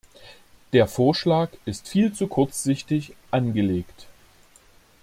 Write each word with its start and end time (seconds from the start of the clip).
Der 0.73 0.87
Vorschlag 0.87 1.51
ist 1.65 1.87
viel 1.87 2.11
zu 2.11 2.25
kurzsichtig 2.25 3.13
angelegt. 3.29 4.07